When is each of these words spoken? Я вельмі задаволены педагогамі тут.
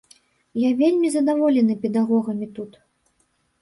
Я 0.61 0.71
вельмі 0.79 1.13
задаволены 1.17 1.79
педагогамі 1.87 2.53
тут. 2.61 2.71